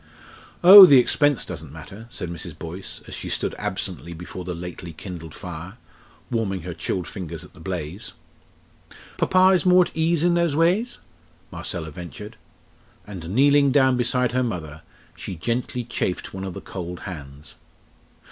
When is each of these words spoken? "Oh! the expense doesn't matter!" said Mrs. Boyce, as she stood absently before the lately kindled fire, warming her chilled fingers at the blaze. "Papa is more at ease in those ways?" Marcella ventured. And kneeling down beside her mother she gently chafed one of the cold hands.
"Oh! 0.63 0.87
the 0.87 0.97
expense 0.97 1.45
doesn't 1.45 1.71
matter!" 1.71 2.07
said 2.09 2.31
Mrs. 2.31 2.57
Boyce, 2.57 3.01
as 3.07 3.13
she 3.13 3.29
stood 3.29 3.53
absently 3.59 4.13
before 4.15 4.43
the 4.43 4.55
lately 4.55 4.93
kindled 4.93 5.35
fire, 5.35 5.77
warming 6.31 6.63
her 6.63 6.73
chilled 6.73 7.07
fingers 7.07 7.43
at 7.43 7.53
the 7.53 7.59
blaze. 7.59 8.13
"Papa 9.19 9.49
is 9.49 9.63
more 9.63 9.85
at 9.85 9.95
ease 9.95 10.23
in 10.23 10.33
those 10.33 10.55
ways?" 10.55 10.97
Marcella 11.51 11.91
ventured. 11.91 12.35
And 13.05 13.29
kneeling 13.29 13.71
down 13.71 13.95
beside 13.95 14.31
her 14.31 14.41
mother 14.41 14.81
she 15.15 15.35
gently 15.35 15.83
chafed 15.83 16.33
one 16.33 16.45
of 16.45 16.55
the 16.55 16.61
cold 16.61 17.01
hands. 17.01 17.53